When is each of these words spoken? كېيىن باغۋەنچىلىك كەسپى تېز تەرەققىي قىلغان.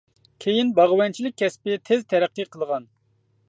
كېيىن 0.45 0.71
باغۋەنچىلىك 0.79 1.37
كەسپى 1.43 1.77
تېز 1.91 2.05
تەرەققىي 2.15 2.51
قىلغان. 2.57 2.93